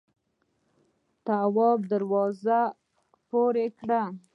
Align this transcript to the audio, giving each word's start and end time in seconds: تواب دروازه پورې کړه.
تواب 1.25 1.79
دروازه 1.91 2.59
پورې 3.27 3.65
کړه. 3.79 4.01